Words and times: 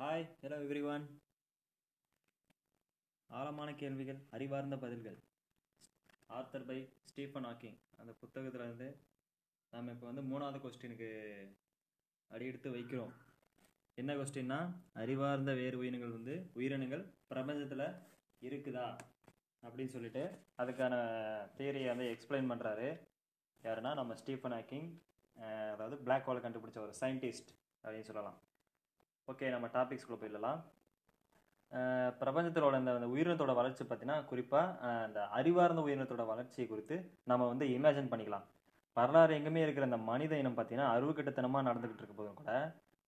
Hi 0.00 0.22
hello 0.42 0.58
every 0.64 0.82
one 0.90 1.02
ஆழமான 3.30 3.74
கேள்விகள் 3.80 4.20
அறிவார்ந்த 4.30 4.76
பதில்கள். 4.76 5.18
ஆர்த்தர் 6.36 6.64
பை 6.68 6.76
ஸ்டீஃபன் 7.10 7.46
ஹாக்கிங் 7.48 7.76
அந்த 8.00 8.12
புத்தகத்தில் 8.22 8.64
வந்து 8.68 8.88
நாம் 9.72 9.92
இப்போ 9.94 10.06
வந்து 10.10 10.24
மூணாவது 10.30 10.60
கொஸ்டினுக்கு 10.62 11.10
அடியெடுத்து 12.30 12.74
வைக்கிறோம். 12.76 13.12
என்ன 13.94 14.14
கொஸ்டின்னா 14.14 14.58
அறிவார்ந்த 15.02 15.54
வேறு 15.60 15.78
உயிரினங்கள் 15.82 16.16
வந்து 16.18 16.36
உயிரினங்கள் 16.54 17.04
பிரபஞ்சத்தில் 17.32 17.86
இருக்குதா? 18.42 18.88
அப்படின்னு 19.62 19.94
சொல்லிட்டு 19.96 20.22
அதுக்கான 20.62 20.94
தியரியை 21.58 21.90
வந்து 21.94 22.12
எக்ஸ்பிளைன் 22.14 22.52
பண்ணுறாரு 22.52 22.90
யாருன்னா 23.62 23.94
நம்ம 23.94 24.16
ஸ்டீஃபன் 24.22 24.56
ஹாக்கிங் 24.58 24.88
அதாவது 25.72 25.98
பிளாக் 26.06 26.28
ஹோலை 26.28 26.42
கண்டுபிடிச்ச 26.46 26.80
ஒரு 26.86 26.94
சயின்டிஸ்ட் 27.00 27.52
அப்படின்னு 27.84 28.10
சொல்லலாம். 28.12 28.38
ஓகே 29.30 29.48
நம்ம 29.54 29.66
டாபிக்ஸ்குள்ளே 29.74 30.18
போயிடலாம். 30.20 30.60
பிரபஞ்சத்தோட 32.20 32.76
இந்த 32.82 33.08
உயிரினத்தோட 33.14 33.52
வளர்ச்சி 33.58 33.82
பார்த்தீங்கன்னா 33.84 34.16
குறிப்பாக 34.30 34.94
இந்த 35.08 35.20
அறிவார்ந்த 35.38 35.82
உயிரினத்தோட 35.86 36.22
வளர்ச்சியை 36.30 36.66
குறித்து 36.70 36.96
நம்ம 37.30 37.46
வந்து 37.50 37.64
இமேஜின் 37.74 38.10
பண்ணிக்கலாம். 38.12 38.46
வரலாறு 38.96 39.32
எங்குமே 39.38 39.60
இருக்கிற 39.64 39.86
அந்த 39.88 39.98
மனித 40.10 40.32
இனம் 40.42 40.56
பார்த்தீங்கன்னா 40.56 40.88
அருவுக்கட்டுத்தனமாக 40.94 41.66
நடந்துக்கிட்டு 41.68 42.02
இருக்க 42.02 42.16
போதும் 42.20 42.40
கூட 42.40 42.52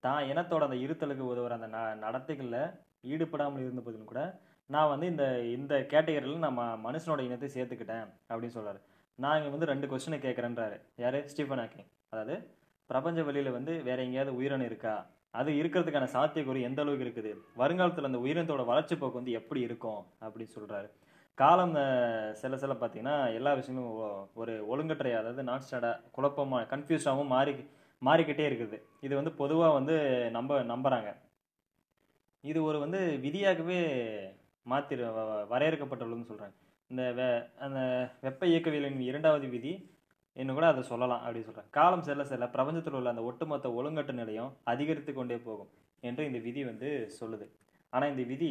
தான் 0.04 0.20
இனத்தோட 0.30 0.62
அந்த 0.68 0.78
இருத்தலுக்கு 0.84 1.24
உதவுற 1.32 1.54
அந்த 1.58 1.68
ந 1.74 1.80
நடத்தைகளில் 2.04 2.60
ஈடுபடாமல் 3.14 3.64
இருந்த 3.64 3.82
போதிலும் 3.86 4.10
கூட 4.12 4.22
நான் 4.70 4.90
வந்து 4.92 5.06
இந்த 5.12 5.24
இந்த 5.56 5.74
கேட்டகரியில் 5.92 6.44
நம்ம 6.46 6.60
மனுஷனோட 6.86 7.22
இனத்தை 7.28 7.48
சேர்த்துக்கிட்டேன் 7.56 8.06
அப்படின்னு 8.30 8.56
சொல்கிறார் 8.58 8.80
நான் 9.18 9.36
இங்கே 9.38 9.52
வந்து 9.54 9.70
ரெண்டு 9.72 9.86
கொஸ்டினை 9.90 10.18
கேட்குறேன்றாரு. 10.26 10.76
யார்? 11.04 11.18
Stephen 11.32 11.62
Hawking. 11.62 11.88
அதாவது 12.12 12.36
பிரபஞ்ச 12.90 13.20
வெளியில் 13.28 13.56
வந்து 13.56 13.72
வேற 13.88 13.98
எங்கேயாவது 14.06 14.36
உயிரினம் 14.38 14.68
இருக்கா? 14.70 14.94
அது 15.34 15.50
இருக்கிறதுக்கான 15.60 16.08
சாத்தியக்கூறு 16.14 16.66
எந்த 16.68 16.80
அளவுக்கு 16.82 17.06
இருக்குது? 17.06 17.30
வருங்காலத்தில் 17.60 18.08
அந்த 18.08 18.18
உயிரினத்தோட 18.24 18.64
வளர்ச்சி 18.70 18.94
போக்கு 18.96 19.20
வந்து 19.20 19.36
எப்படி 19.40 19.60
இருக்கும்? 19.68 20.00
அப்படின்னு 20.24 20.54
சொல்கிறாரு 20.56 20.88
காலம் 21.38 21.76
சில 22.40 22.56
சில 22.62 22.72
பார்த்தீங்கன்னா 22.80 23.14
எல்லா 23.38 23.52
விஷயமும் 23.60 23.92
ஒரு 24.40 24.54
ஒழுங்கற்றைய 24.72 25.20
அதாவது 25.20 25.42
நாட் 25.50 25.66
ஸ்டாடாக 25.66 26.00
குழப்பமாக 26.16 26.68
கன்ஃபியூஸ்டாகவும் 26.72 27.32
மாறி 27.34 27.54
மாறிக்கிட்டே 28.02 28.44
இருக்குது. 28.50 28.78
இது 29.06 29.14
வந்து 29.20 29.32
பொதுவாக 29.40 29.76
வந்து 29.78 29.94
நம்ப 30.36 30.58
நம்புகிறாங்க 30.72 31.10
இது 32.44 32.58
ஒரு 32.68 32.78
வந்து 32.84 33.00
விதியாகவே 33.24 33.80
மாற்றி 34.66 34.94
வரையறுக்கப்பட்டுள்ளதுன்னு 35.52 36.30
சொல்கிறாங்க 36.30 36.54
இந்த 36.90 37.02
வெ 37.18 37.26
அந்த 37.66 37.80
வெப்ப 38.26 38.42
இயக்கவியலின் 38.52 39.00
இரண்டாவது 39.10 39.46
விதி 39.48 39.72
இன்னும் 40.36 40.56
கூட 40.58 40.66
அதை 40.72 40.82
சொல்லலாம் 40.90 41.22
அப்படின்னு 41.24 41.48
சொல்கிறேன் 41.48 41.70
காலம் 41.76 42.04
செல்ல 42.06 42.22
செல்ல 42.30 42.46
பிரபஞ்சத்தில் 42.54 42.96
உள்ள 42.98 43.08
அந்த 43.12 43.24
ஒட்டுமொத்த 43.30 43.70
ஒழுங்கட்டு 43.78 44.12
நிலையம் 44.20 44.52
அதிகரித்து 44.72 45.12
கொண்டே 45.16 45.36
போகும் 45.48 45.70
என்று 46.08 46.22
இந்த 46.28 46.38
விதி 46.46 46.62
வந்து 46.70 46.90
சொல்லுது. 47.18 47.46
ஆனால் 47.92 48.12
இந்த 48.12 48.24
விதி 48.30 48.50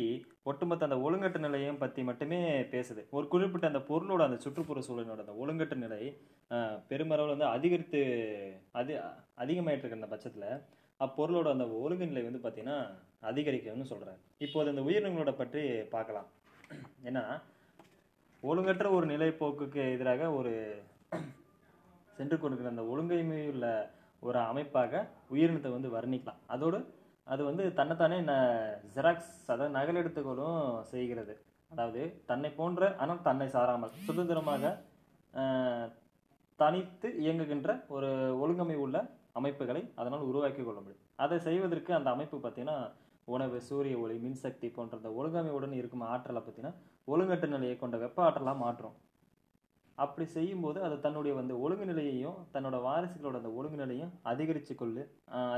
ஒட்டுமொத்த 0.50 0.88
அந்த 0.88 0.98
ஒழுங்கட்டு 1.06 1.40
நிலையம் 1.46 1.80
பற்றி 1.84 2.02
மட்டுமே 2.10 2.40
பேசுது. 2.74 3.02
ஒரு 3.18 3.26
குறிப்பிட்ட 3.32 3.72
அந்த 3.72 3.82
பொருளோட 3.90 4.22
அந்த 4.28 4.38
சுற்றுப்புற 4.44 4.82
சூழலோட 4.88 5.24
அந்த 5.26 5.36
ஒழுங்கட்டு 5.44 5.78
நிலை 5.84 6.02
பெருமளவில் 6.90 7.34
வந்து 7.34 7.48
அதிகரித்து 7.56 8.02
அதி 8.80 8.94
அதிகமாயிட்டு 9.44 9.84
இருக்கிற 9.84 10.02
அந்த 10.02 10.12
பட்சத்தில் 10.14 10.48
அப்பொருளோட 11.00 11.48
அந்த 11.56 11.66
ஒழுங்கு 11.84 12.10
நிலை 12.12 12.24
வந்து 12.28 12.44
பார்த்திங்கன்னா 12.44 12.78
அதிகரிக்கும்னு 13.30 13.92
சொல்கிறேன் 13.94 14.20
இப்போது 14.46 14.72
இந்த 14.74 14.84
உயிரினங்களோட 14.88 15.34
பற்றி 15.42 15.64
பார்க்கலாம். 15.96 16.30
ஏன்னா 17.10 17.24
ஒழுங்கற்ற 18.44 18.88
ஒரு 18.98 19.06
நிலைப்போக்குக்கு 19.14 19.82
எதிராக 19.96 20.30
ஒரு 20.40 20.54
சென்று 22.22 22.38
கொண்டிருக்கிற 22.38 22.74
அந்த 22.76 22.86
ஒழுங்கைமையுள்ள 22.94 23.68
ஒரு 24.24 24.40
அமைப்பாக 24.50 25.04
உயிரினத்தை 25.34 25.70
வந்து 25.76 25.90
வர்ணிக்கலாம். 25.98 26.42
அதோடு 26.56 26.80
அது 27.28 27.42
வந்து 27.48 27.64
தன்னைத்தானே 27.78 28.18
ந 28.30 28.34
ஜெராக்ஸ் 28.96 29.32
அதாவது 29.52 29.76
நகலெடுத்துக்கொள்ளும் 29.78 30.60
செய்கிறது. 30.92 31.34
அதாவது 31.72 32.02
தன்னை 32.30 32.50
போன்ற 32.58 32.90
ஆனால் 33.02 33.26
தன்னை 33.28 33.48
சாராமல் 33.56 33.94
சுதந்திரமாக 34.08 34.72
தனித்து 36.60 37.10
இயங்குகின்ற 37.24 37.70
ஒரு 37.96 38.10
ஒழுங்கமை 38.44 38.76
உள்ள 38.86 38.98
அமைப்புகளை 39.40 39.82
அதனால் 40.00 40.28
உருவாக்கி 40.30 40.64
கொள்ள 40.64 40.80
முடியும். 40.82 41.04
அதை 41.24 41.38
செய்வதற்கு 41.48 41.92
அந்த 42.00 42.10
அமைப்பு 42.16 42.38
பார்த்தீங்கன்னா 42.46 42.78
உணவு 43.36 43.58
சூரிய 43.70 43.96
ஒளி 44.04 44.16
மின்சக்தி 44.26 44.68
போன்ற 44.78 45.00
அந்த 45.00 45.12
ஒழுங்கமையுடன் 45.20 45.80
இருக்கும் 45.80 46.06
ஆற்றலை 46.14 46.42
பார்த்தீங்கன்னா 46.42 46.76
ஒழுங்கற்ற 47.14 47.48
நிலையை 47.56 47.76
கொண்ட 47.78 47.98
வெப்ப 48.04 48.20
ஆற்றலாக 48.28 48.58
மாற்றும். 48.66 48.96
அப்படி 50.04 50.26
செய்யும்போது 50.36 50.80
அது 50.88 50.96
தன்னுடைய 51.06 51.34
வந்து 51.40 51.54
ஒழுங்கு 51.64 51.86
நிலையையும் 51.92 52.38
தன்னோட 52.54 52.78
வாரிசுகளோட 52.88 53.38
அந்த 53.42 53.52
ஒழுங்கு 53.60 53.78
நிலையும் 53.84 54.12
அதிகரித்து 54.32 54.74
கொள்ளு 54.82 55.04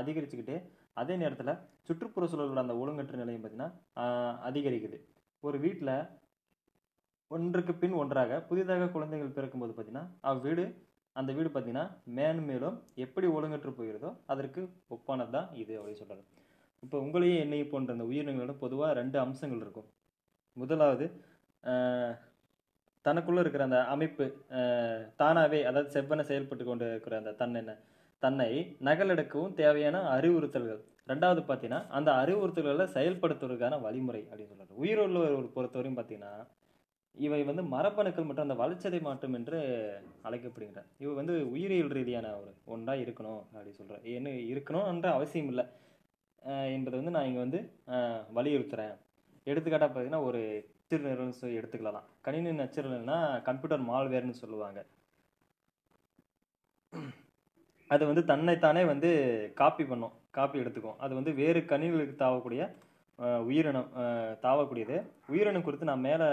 அதிகரிச்சுக்கிட்டே 0.00 0.56
அதே 1.00 1.14
நேரத்தில் 1.22 1.52
சுற்றுப்புற 1.88 2.26
சூழலோட 2.32 2.60
அந்த 2.64 2.74
ஒழுங்கற்ற 2.82 3.16
நிலையும் 3.22 3.42
பார்த்தீங்கன்னா 3.44 4.10
அதிகரிக்குது. 4.48 4.98
ஒரு 5.44 5.58
வீட்டில் 5.64 5.94
ஒன்றுக்கு 7.30 7.72
பின் 7.82 7.96
ஒன்றாக 8.02 8.40
புதிதாக 8.48 8.90
குழந்தைகள் 8.96 9.36
பிறக்கும்போது 9.36 9.72
பார்த்தீங்கன்னா 9.74 10.04
அவ்வீடு 10.30 10.64
அந்த 11.16 11.30
வீடு 11.36 11.48
பார்த்தீங்கன்னா 11.54 11.86
மேலும் 12.18 12.46
மேலும் 12.50 12.76
எப்படி 13.04 13.26
ஒழுங்கற்று 13.36 13.72
போகிறதோ 13.78 14.10
அதற்கு 14.32 14.62
ஒப்பானது 14.96 15.34
தான் 15.36 15.48
இது 15.62 15.72
அப்படின்னு 15.78 16.00
சொல்றாரு 16.02 16.24
இப்போ 16.82 16.96
உங்களையும் 17.04 17.42
என்னையும் 17.44 17.72
போன்ற 17.72 17.94
அந்த 17.96 18.06
உயிரினங்களோட 18.10 18.54
பொதுவாக 18.62 18.96
ரெண்டு 19.00 19.16
அம்சங்கள் 19.24 19.62
இருக்கும். 19.64 19.88
முதலாவது 20.56 21.06
தனக்குள்ளே 23.04 23.40
இருக்கிற 23.44 23.64
அந்த 23.68 23.80
அமைப்பு 23.94 24.24
தானாகவே 25.20 25.60
அதாவது 25.70 25.94
செவ்வனை 25.96 26.24
செயல்பட்டு 26.30 26.64
கொண்டு 26.70 26.86
இருக்கிற 26.92 27.16
அந்த 27.22 27.34
தன்னை 27.42 27.62
தன்னை 28.22 28.50
நகலெடுக்கவும் 28.88 29.56
தேவையான 29.60 29.96
அறிவுறுத்தல்கள். 30.16 30.82
ரெண்டாவது 31.10 31.40
பார்த்தீங்கன்னா 31.48 31.80
அந்த 31.96 32.10
அறிவுறுத்தல்களை 32.20 32.86
செயல்படுத்துவதற்கான 32.96 33.78
வழிமுறை 33.86 34.22
அப்படின்னு 34.28 34.52
சொல்கிறார் 34.52 34.80
உயிருள்ள 34.82 35.18
ஒரு 35.40 35.48
பொறுத்தவரையும் 35.56 35.98
பார்த்தீங்கன்னா 35.98 36.32
இவை 37.16 37.40
வந்து 37.48 37.62
மரபணுக்கள் 37.72 38.26
மற்றும் 38.28 38.46
அந்த 38.46 38.56
வளர்ச்சதை 38.60 39.00
மாற்றம் 39.06 39.36
என்று 39.38 39.58
அழைக்கப்படுகின்றார் 40.28 40.88
இவை 41.02 41.12
வந்து 41.20 41.34
உயிரியல் 41.54 41.92
ரீதியான 41.98 42.30
ஒரு 42.40 42.50
ஒன்றாக 42.74 43.04
இருக்கணும் 43.04 43.42
அப்படின்னு 43.52 43.78
சொல்கிறார் 43.80 44.06
என்ன 44.18 44.32
இருக்கணும்ன்ற 44.52 45.10
அவசியம் 45.18 45.50
இல்லை. 45.52 45.64
என்பதை 46.76 46.96
வந்து 47.00 47.14
நான் 47.16 47.28
இங்கே 47.28 47.42
வந்து 47.44 47.60
வலியுறுத்துகிறேன் 48.38 48.96
எடுத்துக்காட்டாக 49.46 49.88
பார்த்தீங்கன்னா 49.90 50.24
ஒரு 50.30 50.42
நச்சுநிரல்னு 50.90 51.36
சொல்லி 51.40 51.58
எடுத்துக்கலாம் 51.58 52.08
கணினி 52.26 52.50
நச்சுநிரல்னா 52.58 53.16
கம்ப்யூட்டர் 53.46 53.86
மால்வேர்னு 53.90 54.34
சொல்லுவாங்க. 54.40 54.80
அது 57.90 58.02
வந்து 58.10 58.22
தன்னைத்தானே 58.30 58.82
வந்து 58.90 59.10
காப்பி 59.60 59.84
பண்ணும். 59.90 60.14
காப்பி 60.38 60.60
எடுத்துக்கும். 60.62 60.98
அது 61.04 61.12
வந்து 61.18 61.32
வேறு 61.40 61.60
கணினிகளுக்கு 61.72 62.14
தாவக்கூடிய 62.24 62.62
உயிரினம் 63.48 63.90
தாவக்கூடியது. 64.44 64.96
உயிரினம் 65.32 65.64
குறித்து 65.66 65.90
நான் 65.90 66.06
மேலே 66.08 66.28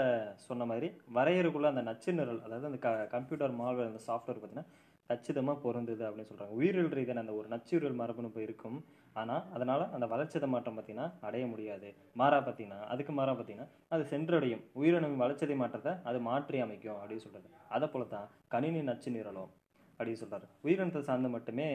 சொன்ன 0.48 0.64
மாதிரி 0.70 0.88
வரையறுக்குள்ள 1.16 1.68
அந்த 1.72 1.82
நச்சு 1.88 2.10
நிரல் 2.18 2.44
அதாவது 2.46 2.68
அந்த 2.70 2.80
க 2.86 2.90
கம்ப்யூட்டர் 3.16 3.58
மால்வேர் 3.60 3.90
அந்த 3.90 4.02
சாஃப்ட்வேர் 4.08 4.40
பார்த்தீங்கன்னா 4.40 4.70
கச்சிதமாக 5.10 5.56
பொருந்துது 5.64 6.04
அப்படின்னு 6.08 6.30
சொல்கிறாங்க 6.30 6.56
உயிரியல் 6.58 6.92
ரீதியான 6.98 7.22
அந்த 7.24 7.34
ஒரு 7.38 7.48
நச்சுயிரியல் 7.54 7.96
மரபணு 8.00 8.28
இப்போ 8.30 8.40
இருக்கும். 8.46 8.78
ஆனால் 9.20 9.42
அதனால் 9.54 9.82
அந்த 9.94 10.06
வளர்ச்சிதை 10.12 10.48
மாற்றம் 10.52 10.76
பார்த்தீங்கன்னா 10.76 11.08
அடைய 11.26 11.44
முடியாது. 11.52 11.88
மாறா 12.20 12.38
பார்த்தீங்கன்னா 12.46 12.78
அதுக்கு 12.92 13.12
மாறா 13.18 13.32
பார்த்தீங்கன்னா 13.38 13.68
அது 13.94 14.04
சென்றடையும். 14.12 14.62
உயிரினம் 14.80 15.16
வளர்ச்சிதை 15.24 15.56
மாற்றத்தை 15.62 15.92
அது 16.10 16.20
மாற்றி 16.28 16.60
அமைக்கும் 16.66 16.98
அப்படின்னு 17.00 17.24
சொல்கிறது 17.26 17.50
அதை 17.76 17.88
போல 17.94 18.06
தான் 18.14 18.30
கணினி 18.54 18.80
நச்சு 18.90 19.10
நிரலும் 19.16 19.50
அப்படின்னு 19.98 20.22
சொல்கிறார் 20.22 20.46
உயிரினத்தை 20.66 21.02
சார்ந்து 21.10 21.30
மட்டுமே 21.36 21.68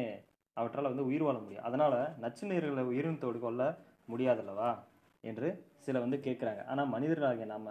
அவற்றால் 0.57 0.91
வந்து 0.91 1.07
உயிர் 1.09 1.25
வாழ 1.27 1.37
முடியும். 1.43 1.65
அதனால் 1.69 1.99
நச்சு 2.23 2.43
நீர்களை 2.51 2.85
உயிரினத்தோடு 2.91 3.39
கொள்ள 3.45 3.61
முடியாதல்லவா 4.13 4.71
என்று 5.23 5.47
சில 5.85 5.99
வந்து 6.05 6.17
கேட்குறாங்க 6.25 6.61
ஆனால் 6.71 6.91
மனிதர்களாகிய 6.95 7.47
நாம் 7.53 7.69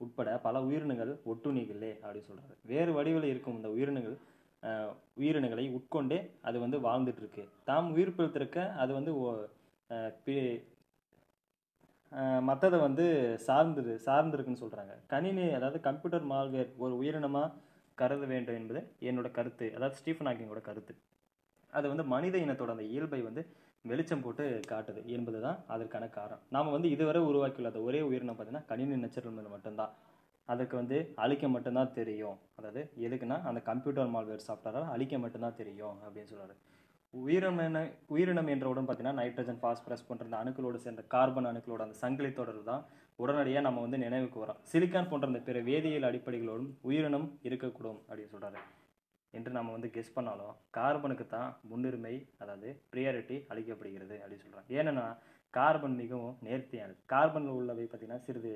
உட்பட 0.00 0.30
பல 0.46 0.56
உயிரினங்கள் 0.68 1.10
ஒட்டுணிகளே 1.30 1.90
அப்படின்னு 2.02 2.28
சொல்கிறாரு 2.28 2.54
வேறு 2.70 2.90
வடிவில் 2.96 3.32
இருக்கும் 3.32 3.58
இந்த 3.58 3.68
உயிரினங்கள் 3.74 4.16
உயிரினங்களை 5.16 5.64
உட்கொண்டே 5.70 6.18
அது 6.40 6.56
வந்து 6.60 6.78
வாழ்ந்துட்டு 6.80 7.18
இருக்கு 7.18 7.44
தாம் 7.64 7.92
உயிர் 7.92 8.16
பிழைத்திருக்க 8.16 8.58
அது 8.76 8.92
வந்து 8.94 9.12
ஓ- 9.20 9.48
மற்றதை 12.46 12.78
வந்து 12.80 13.04
சார்ந்து 13.38 13.82
சார்ந்திருக்குன்னு 14.06 14.62
சொல்கிறாங்க 14.62 14.94
கணினி 15.06 15.44
அதாவது 15.50 15.80
கம்ப்யூட்டர் 15.80 16.26
மால்வேர் 16.26 16.70
ஒரு 16.78 16.94
உயிரினமாக 16.96 17.54
கருத 17.98 18.24
வேண்டும் 18.24 18.54
என்பது 18.54 18.80
என்னோட 19.00 19.30
கருத்து. 19.30 19.66
அதாவது 19.74 19.96
ஸ்டீஃபன் 19.96 20.28
ஹாக்கிங்கோட 20.28 20.60
கருத்து. 20.60 20.92
அது 21.72 21.86
வந்து 21.88 22.04
மனித 22.04 22.36
இனத்தோட 22.38 22.70
அந்த 22.70 22.84
இயல்பை 22.90 23.20
வந்து 23.22 23.42
வெளிச்சம் 23.84 24.22
போட்டு 24.22 24.44
காட்டுது 24.68 25.00
என்பது 25.08 25.40
தான் 25.40 25.58
அதற்கான 25.66 26.08
காரணம். 26.10 26.42
நாம் 26.48 26.70
வந்து 26.70 26.90
இதுவரை 26.90 27.20
உருவாக்கியுள்ள 27.22 27.70
அந்த 27.72 27.82
ஒரே 27.82 28.00
உயிரினம் 28.00 28.36
பார்த்தீங்கன்னா 28.36 28.66
கணினி 28.66 28.96
நச்சுரல் 28.96 29.54
மட்டும்தான். 29.54 29.92
அதுக்கு 30.48 30.74
வந்து 30.80 30.96
அழிக்க 31.24 31.44
மட்டும்தான் 31.54 31.92
தெரியும். 31.98 32.36
அதாவது 32.58 32.80
எதுக்குன்னா 33.06 33.38
அந்த 33.48 33.60
கம்ப்யூட்டர் 33.70 34.12
மால்வேர் 34.14 34.46
சாஃப்ட்வேரால் 34.48 34.92
அழிக்க 34.94 35.18
மட்டும்தான் 35.24 35.58
தெரியும் 35.60 35.96
அப்படின்னு 36.04 36.30
சொல்கிறார் 36.32 36.54
உயிரினம் 37.14 37.62
என்ன 37.68 37.80
உயிரினம் 38.14 38.50
என்றவுடன் 38.52 38.86
பார்த்தீங்கன்னா 38.88 39.20
நைட்ரஜன் 39.20 39.58
ஃபாஸ்பரஸ் 39.62 40.04
போன்ற 40.08 40.26
அந்த 40.26 40.36
அணுக்களோடு 40.42 40.78
சேர்ந்த 40.84 41.02
கார்பன் 41.14 41.48
அணுக்களோட 41.50 41.82
அந்த 41.86 41.96
சங்கிலி 42.04 42.30
தொடர் 42.38 42.60
தான் 42.70 42.84
உடனடியாக 43.22 43.64
நம்ம 43.66 43.80
வந்து 43.84 43.98
நினைவுக்கு 44.04 44.38
வரோம். 44.42 44.60
சிலிக்கான் 44.70 45.10
போன்ற 45.10 45.26
அந்த 45.30 45.40
பிற 45.48 45.58
வேதியியல் 45.68 46.08
அடிப்படைகளோடும் 46.08 46.70
உயிரினம் 46.88 47.26
இருக்கக்கூடும் 47.48 48.00
அப்படின்னு 48.08 48.32
சொல்கிறாரு 48.34 48.60
என்று 49.34 49.50
நம்ம 49.56 49.72
வந்து 49.76 49.90
கெஸ் 49.96 50.16
பண்ணாலும் 50.16 50.56
கார்பனுக்கு 50.78 51.26
தான் 51.26 51.50
முன்னுரிமை 51.70 52.14
அதாவது 52.42 52.70
ப்ரியாரிட்டி 52.92 53.36
அளிக்கப்படுகிறது 53.52 54.16
அப்படின்னு 54.22 54.44
சொல்கிறாங்க 54.46 54.78
ஏன்னா 54.80 55.04
கார்பன் 55.54 55.96
மிகவும் 56.02 56.34
நேர்த்தியானது. 56.46 56.98
கார்பனில் 57.12 57.56
உள்ளவை 57.58 57.84
பார்த்தீங்கன்னா 57.86 58.24
சிறிது 58.26 58.52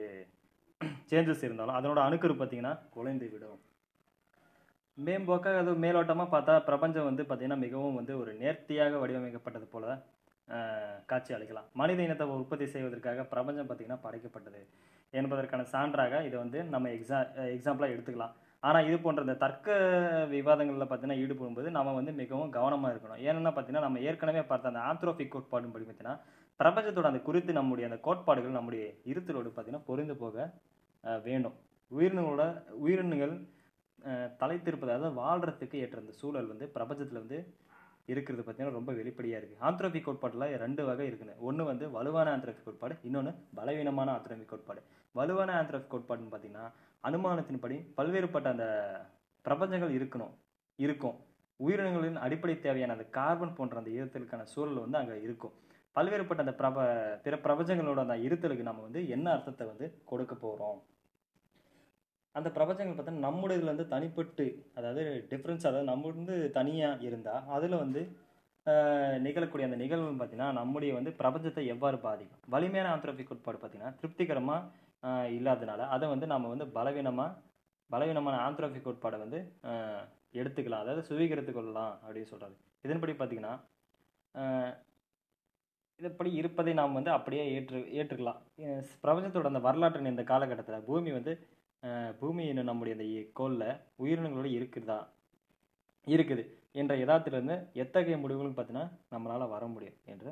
சேஞ்சஸ் 1.11 1.47
இருந்தாலும் 1.47 1.77
அதனோட 1.79 2.01
அணுக்கரு 2.07 2.35
பார்த்தீங்கன்னா 2.41 2.75
குலைந்து 2.95 3.27
விடும். 3.33 3.59
மேம்போக்காக 4.99 5.59
அது 5.63 5.73
மேலோட்டமாக 5.85 6.29
பார்த்தா 6.35 6.53
பிரபஞ்சம் 6.69 7.09
வந்து 7.09 7.23
பார்த்திங்கன்னா 7.25 7.63
மிகவும் 7.65 7.99
வந்து 8.01 8.13
ஒரு 8.23 8.31
நேர்த்தியாக 8.43 8.99
வடிவமைக்கப்பட்டது 9.03 9.67
போல 9.75 9.87
காட்சி 11.11 11.31
அளிக்கலாம். 11.37 11.69
மனித 11.81 12.01
இனத்தை 12.07 12.27
உற்பத்தி 12.41 12.67
செய்வதற்காக 12.75 13.25
பிரபஞ்சம் 13.33 13.69
பார்த்தீங்கன்னா 13.69 14.03
படைக்கப்பட்டது 14.07 14.61
என்பதற்கான 15.13 15.65
சான்றாக 15.75 16.21
இதை 16.29 16.37
வந்து 16.45 16.59
நம்ம 16.75 16.91
எக்ஸா 16.97 17.19
எக்ஸாம்பிளாக 17.57 17.95
எடுத்துக்கலாம். 17.95 18.35
ஆனால் 18.63 18.87
இது 18.89 18.97
போன்ற 19.05 19.25
இந்த 19.27 19.37
தர்க்க 19.43 19.75
விவாதங்களில் 20.35 20.87
பார்த்தீங்கன்னா 20.91 21.21
ஈடுபடும்போது 21.23 21.69
நம்ம 21.77 21.95
வந்து 21.99 22.13
மிகவும் 22.21 22.55
கவனமாக 22.57 22.93
இருக்கணும். 22.95 23.21
ஏன்னா 23.27 23.51
பார்த்தீங்கன்னா 23.57 23.87
நம்ம 23.87 24.01
ஏற்கனவே 24.09 24.43
பார்த்த 24.51 24.73
அந்த 24.73 24.83
ஆந்த்ரோபிக் 24.91 25.33
கோட்பாடுன்னு 25.35 25.75
படி 25.75 25.87
பார்த்தீங்கன்னா 25.87 26.17
பிரபஞ்சத்தோட 26.61 27.07
அந்த 27.11 27.21
குறித்து 27.29 27.59
நம்முடைய 27.59 27.89
அந்த 27.91 27.99
கோட்பாடுகள் 28.07 28.59
நம்முடைய 28.59 28.85
இருத்தலோடு 29.13 29.51
பார்த்தீங்கன்னா 29.51 29.87
பொருந்து 29.91 30.17
போக 30.25 30.47
வேணும் 31.27 31.57
உயிரினங்களோட 31.91 32.45
உயிரினங்கள் 32.85 33.35
தலை 34.41 34.57
திருப்பது 34.67 34.93
அதாவது 34.95 35.19
வாழ்கிறதுக்கு 35.23 35.77
ஏற்ற 35.85 35.97
அந்த 36.03 36.13
சூழல் 36.21 36.51
வந்து 36.53 36.67
பிரபஞ்சத்தில் 36.77 37.23
வந்து 37.23 37.39
இருக்கிறது 38.13 38.43
பார்த்தீங்கன்னா 38.43 38.79
ரொம்ப 38.79 38.91
வெளிப்படையாக 38.99 39.39
இருக்குது 39.41 39.63
ஆந்த்ரோபிக் 39.69 40.07
கோட்பாட்டில் 40.07 40.45
ரெண்டு 40.65 40.83
வகை 40.89 41.07
இருக்குது 41.11 41.33
ஒன்று 41.49 41.63
வந்து 41.71 41.87
வலுவான 41.97 42.31
ஆந்த்ரோபிக் 42.35 42.67
கோட்பாடு 42.67 42.95
இன்னொன்று 43.09 43.33
பலவீனமான 43.59 44.09
ஆந்த்ரோபிக் 44.17 44.51
கோட்பாடு. 44.53 44.81
வலுவான 45.15 45.51
ஆந்த்ரோபிக் 45.61 45.93
கோட்பாடுன்னு 45.95 46.33
பார்த்தீங்கன்னா 46.35 46.67
அனுமானத்தின்படி 47.05 47.77
பல்வேறுபட்ட 47.99 48.49
அந்த 48.55 48.67
பிரபஞ்சங்கள் 49.45 49.97
இருக்கணும் 49.99 50.35
இருக்கும். 50.79 51.17
உயிரினங்களின் 51.61 52.23
அடிப்படை 52.25 52.55
தேவையான 52.67 52.95
அந்த 52.97 53.07
கார்பன் 53.19 53.57
போன்ற 53.59 53.77
அந்த 53.81 53.91
ஈரத்திற்கான 53.97 54.47
சூழல் 54.55 54.83
வந்து 54.85 54.99
அங்கே 55.01 55.17
இருக்கும். 55.27 55.55
பல்வேறுபட்ட 55.97 56.45
அந்த 56.45 56.55
பிரப 56.61 56.85
பிற 57.25 57.35
பிரபஞ்சங்களோட 57.47 58.01
அந்த 58.05 58.17
இருத்தலுக்கு 58.27 58.69
நம்ம 58.69 58.83
வந்து 58.89 59.01
என்ன 59.17 59.27
அர்த்தத்தை 59.37 59.67
வந்து 59.73 59.87
கொடுக்க 60.11 60.35
போகிறோம் 60.45 60.81
அந்த 62.35 62.49
பிரபஞ்சங்கள் 62.57 62.97
பார்த்தா 62.97 63.25
நம்முடைய 63.27 63.59
வந்து 63.71 63.87
தனிப்பட்டு 63.93 64.47
அதாவது 64.79 65.03
டிஃப்ரென்ஸ் 65.31 65.67
அதாவது 65.69 65.91
நம்ம 65.93 66.11
வந்து 66.17 66.35
தனியாக 66.59 67.07
இருந்தால் 67.09 67.47
அதில் 67.57 67.83
வந்து 67.85 68.01
நிகழக்கூடிய 69.27 69.67
அந்த 69.69 69.79
நிகழ்வு 69.83 70.09
பார்த்தீங்கன்னா 70.11 70.49
நம்முடைய 70.59 70.93
வந்து 70.97 71.11
பிரபஞ்சத்தை 71.21 71.63
எவ்வாறு 71.75 71.99
பாதிக்கும்? 72.07 72.41
வலிமையான 72.55 72.91
ஆந்த்ரோபிக் 72.95 73.29
கோட்பாடு 73.29 73.59
பார்த்தீங்கன்னா 73.61 73.93
திருப்திகரமாக 74.01 75.13
இல்லாதனால 75.37 75.87
அதை 75.95 76.07
வந்து 76.13 76.27
நம்ம 76.33 76.49
வந்து 76.55 76.67
பலவீனமாக 76.77 77.37
பலவீனமான 77.91 78.37
ஆந்த்ரோபிக் 78.47 78.87
கோட்பாடை 78.87 79.19
வந்து 79.25 79.39
எடுத்துக்கலாம். 80.41 80.83
அதாவது 80.85 81.03
சுவீகரித்து 81.11 81.53
கொள்ளலாம் 81.53 81.95
அப்படின்னு 82.05 82.31
சொல்கிறாரு 82.33 82.57
இதன்படி 82.87 83.15
பார்த்தீங்கன்னா 83.21 83.55
ஆஹ், 85.99 86.03
இதப்படி 86.03 86.31
இருப்பதை 86.35 86.73
நாம் 86.75 86.97
வந்து 86.97 87.11
அப்படியே 87.15 87.43
ஏற்று 87.53 87.79
ஏற்றுக்கலாம். 87.99 88.41
பிரபஞ்சத்தோட 89.03 89.51
அந்த 89.51 89.63
வரலாற்றின் 89.67 90.13
இந்த 90.13 90.25
காலகட்டத்தில் 90.31 90.87
பூமி 90.89 91.11
வந்து 91.15 91.33
பூமி 92.21 92.43
என்னும் 92.51 92.69
நம்முடைய 92.69 92.95
இந்த 92.97 93.07
கோளில் 93.33 93.69
உயிரினங்களோடு 94.03 94.51
இருக்குதா 94.57 94.97
இருக்குது 96.07 96.43
என்ற 96.75 96.93
யதார்த்தத்திலிருந்து 96.99 97.55
எத்தகைய 97.83 98.17
முடிவுகளும் 98.19 98.57
பார்த்தீங்கன்னா 98.57 98.87
நம்மளால் 99.15 99.53
வர 99.53 99.65
முடியும் 99.69 99.99
என்று 100.13 100.31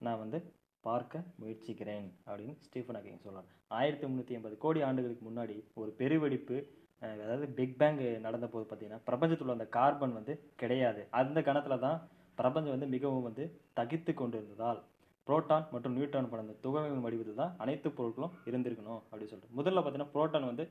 நான் 0.00 0.20
வந்து 0.22 0.38
பார்க்க 0.84 1.24
முயற்சிக்கிறேன் 1.40 2.06
அப்படின்னு 2.26 2.54
ஸ்டீஃபன் 2.64 2.96
ஹாக்கிங் 2.98 3.24
சொல்றார். 3.24 3.48
ஆயிரத்தி 3.70 4.04
முந்நூற்றி 4.06 4.36
எண்பது 4.38 4.56
கோடி 4.58 4.80
ஆண்டுகளுக்கு 4.86 5.24
முன்னாடி 5.26 5.56
ஒரு 5.76 5.90
பெருவெடிப்பு 6.00 6.56
அதாவது 7.02 7.46
பிக் 7.56 7.76
பேங் 7.78 7.96
நடந்த 8.24 8.46
போது 8.48 8.64
பார்த்தீங்கன்னா 8.64 9.04
பிரபஞ்சத்தில் 9.06 9.54
அந்த 9.54 9.66
கார்பன் 9.76 10.16
வந்து 10.18 10.32
கிடையாது. 10.58 11.00
அந்த 11.20 11.38
கணத்தில் 11.42 11.84
தான் 11.84 11.98
பிரபஞ்சம் 12.38 12.74
வந்து 12.74 12.88
மிகவும் 12.94 13.26
வந்து 13.28 13.44
தகித்து 13.78 14.12
கொண்டிருந்ததால் 14.14 14.80
புரோட்டான் 15.26 15.64
மற்றும் 15.72 15.94
நியூட்ரான் 15.96 16.30
படம். 16.30 16.46
அந்த 16.46 16.56
துகள்களின் 16.64 17.04
வடிவத்தில் 17.06 17.40
தான் 17.42 17.52
அனைத்து 17.64 17.88
பொருட்களும் 17.98 18.34
இருந்திருக்கணும் 18.50 19.00
அப்படின்னு 19.08 19.32
சொல்லிட்டு. 19.32 19.56
முதல்ல 19.58 19.80
பார்த்தீங்கன்னா 19.80 20.12
புரோட்டான் 20.14 20.48
வந்து 20.50 20.64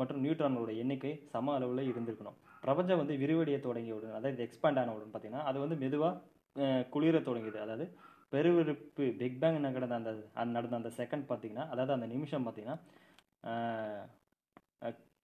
மற்றும் 0.00 0.20
நியூட்ரானோட 0.24 0.72
எண்ணிக்கை 0.82 1.12
சம 1.32 1.54
அளவில் 1.58 1.90
இருந்திருக்கணும். 1.92 2.36
பிரபஞ்சம் 2.64 3.00
வந்து 3.02 3.14
விரிவடைய 3.22 3.56
தொடங்கியவுடன் 3.66 4.16
அதாவது 4.18 4.44
எக்ஸ்பேண்ட் 4.46 4.80
ஆனவுடன் 4.82 5.12
பார்த்தீங்கன்னா 5.14 5.44
அது 5.50 5.58
வந்து 5.64 5.78
மெதுவாக 5.84 6.76
குளிர 6.94 7.16
தொடங்கியது. 7.28 7.58
அதாவது 7.64 7.86
பெருவிருப்பு 8.32 9.04
பிக் 9.20 9.38
பேங் 9.42 9.58
நடந்த 9.66 9.96
அந்த 10.00 10.10
நடந்த 10.56 10.74
அந்த 10.80 10.90
செகண்ட் 11.00 11.26
பார்த்தீங்கன்னா 11.30 11.66
அதாவது 11.74 11.92
அந்த 11.96 12.08
நிமிஷம் 12.14 12.46
பார்த்தீங்கன்னா 12.46 12.78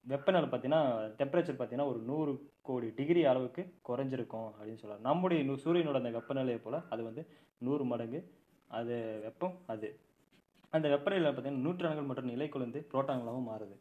வெப்பநிலை 0.06 0.46
பார்த்தீங்கன்னா 0.46 0.80
டெம்பரேச்சர் 1.20 1.56
பார்த்தீங்கன்னா 1.58 1.90
ஒரு 1.92 2.00
நூறு 2.08 2.32
கோடி 2.68 2.88
டிகிரி 2.98 3.22
அளவுக்கு 3.30 3.62
குறைஞ்சிருக்கும் 3.88 4.48
அப்படின்னு 4.56 4.80
சொல்லலாம் 4.82 5.06
நம்முடைய 5.08 5.56
சூரியனோட 5.64 5.98
அந்த 6.02 6.12
வெப்பநிலையை 6.16 6.60
போல் 6.64 6.78
அது 6.94 7.02
வந்து 7.08 7.22
நூறு 7.66 7.84
மடங்கு 7.92 8.18
அது 8.74 9.18
வெப்பம் 9.22 9.58
அது. 9.66 9.98
அந்த 10.70 10.88
வெப்பநிலை 10.88 11.30
பார்த்தீங்கன்னா 11.30 11.60
நியூட்ரான்கள் 11.60 12.04
மற்றும் 12.04 12.26
நிலை 12.26 12.48
குலைந்து 12.48 12.86
புரோட்டான்களாகவும் 12.92 13.48
மாறுது. 13.48 13.76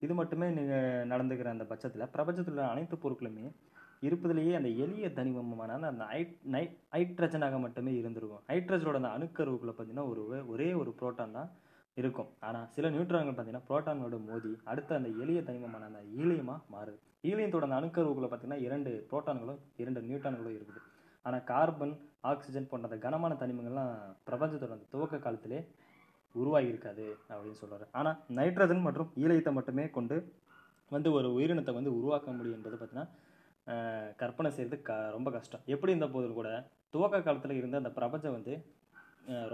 இது 0.00 0.14
மட்டுமே 0.14 0.50
நீங்கள் 0.50 1.08
நடந்துக்கிற 1.08 1.44
அந்த 1.44 1.64
பட்சத்தில் 1.64 2.08
பிரபஞ்சத்தில் 2.08 2.54
உள்ள 2.54 2.68
அனைத்து 2.68 2.96
பொருட்களுமே 2.96 3.52
இருப்பதிலேயே 4.00 4.54
அந்த 4.54 4.68
எளிய 4.68 5.12
தனிமமான 5.12 5.86
அந்த 5.86 6.04
ஹைட் 6.04 6.36
நை 6.42 6.76
ஹைட்ரஜனாக 6.92 7.60
மட்டுமே 7.60 7.94
இருந்திருக்கும். 7.94 8.40
ஹைட்ரஜனோட 8.48 9.00
அந்த 9.00 9.08
அணுக்கருவுக்குள்ளே 9.08 9.74
பார்த்தீங்கன்னா 9.78 10.08
ஒரு 10.08 10.40
ஒரே- 10.40 10.78
ஒரு 10.78 10.94
புரோட்டான் 11.00 11.30
தான் 11.30 11.50
இருக்கும். 11.94 12.28
ஆனால் 12.40 12.68
சில 12.70 12.90
நியூட்ரான்கள் 12.90 13.34
பார்த்தீங்கன்னா 13.34 13.62
புரோட்டானோட 13.68 14.24
மோதி 14.24 14.56
அடுத்த 14.64 14.94
அந்த 14.94 15.08
எளிய 15.08 15.42
தனிமமான 15.42 15.84
அந்த 15.84 16.02
ஈலியமாக 16.16 16.62
மாறுது. 16.72 16.98
ஈலியத்தோட 17.22 17.68
அந்த 17.68 17.76
அணுக்கருவுக்குள்ளே 17.76 18.28
பார்த்தீங்கன்னா 18.28 18.60
இரண்டு 18.60 19.06
புரோட்டான்களும் 19.10 19.58
இரண்டு 19.76 20.00
நியூட்ரான்களும் 20.00 20.54
இருக்குது. 20.54 20.80
ஆனால் 21.22 21.44
கார்பன் 21.44 21.98
ஆக்சிஜன் 22.24 22.68
போன்ற 22.70 22.88
அந்த 22.88 22.98
கனமான 23.04 23.32
தனிமங்கள்லாம் 23.42 23.92
பிரபஞ்சத்தோட 24.28 24.72
அந்த 24.76 24.88
துவக்க 24.94 25.18
காலத்திலே 25.26 25.60
உருவாகி 26.34 26.70
இருக்காது 26.72 27.04
அப்படின்னு 27.30 27.60
சொல்றாரு. 27.60 27.84
ஆனால் 27.98 28.18
நைட்ரஜன் 28.38 28.86
மற்றும் 28.86 29.10
ஈழையத்தை 29.22 29.52
மட்டுமே 29.58 29.84
கொண்டு 29.96 30.16
வந்து 30.94 31.08
ஒரு 31.18 31.28
உயிரினத்தை 31.36 31.72
வந்து 31.78 31.92
உருவாக்க 31.98 32.32
முடியும் 32.38 32.56
என்பது 32.58 32.76
பார்த்தீங்கன்னா 32.76 33.06
கற்பனை 34.20 34.50
செய்கிறது 34.56 34.76
க 34.88 34.92
ரொம்ப 35.16 35.28
கஷ்டம். 35.36 35.64
எப்படி 35.74 35.92
இருந்த 35.92 36.08
போதும் 36.12 36.38
கூட 36.40 36.50
துவக்க 36.94 37.20
காலத்தில் 37.26 37.58
இருந்த 37.60 37.76
அந்த 37.82 37.90
பிரபஞ்சம் 37.98 38.36
வந்து 38.38 38.54